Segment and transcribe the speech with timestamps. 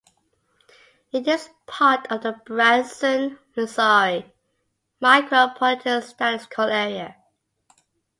[1.11, 4.33] It is part of the Branson, Missouri
[4.99, 7.17] Micropolitan Statistical Area.